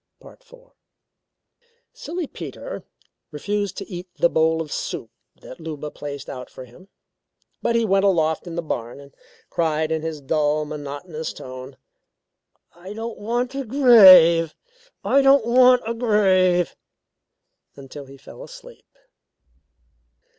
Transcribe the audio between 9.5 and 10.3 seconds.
cried in his